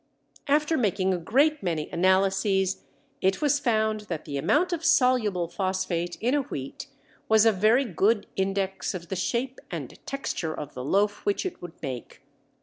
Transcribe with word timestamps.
After 0.47 0.77
making 0.77 1.13
a 1.13 1.19
great 1.19 1.61
many 1.61 1.87
analyses 1.91 2.85
it 3.21 3.39
was 3.39 3.59
found 3.59 3.99
that 4.09 4.25
the 4.25 4.35
amount 4.35 4.73
of 4.73 4.83
soluble 4.83 5.47
phosphate 5.47 6.17
in 6.19 6.33
a 6.33 6.41
wheat 6.41 6.87
was 7.29 7.45
a 7.45 7.51
very 7.51 7.85
good 7.85 8.25
index 8.35 8.95
of 8.95 9.09
the 9.09 9.15
shape 9.15 9.59
and 9.69 9.99
texture 10.07 10.55
of 10.59 10.73
the 10.73 10.83
loaf 10.83 11.23
which 11.23 11.45
it 11.45 11.61
would 11.61 11.79
make. 11.83 12.23